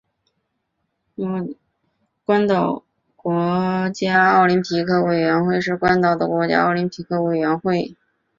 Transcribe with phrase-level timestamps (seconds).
[2.25, 2.83] 关岛
[3.15, 7.95] 国家奥林匹克委员会是关岛的国家奥林匹克委员会。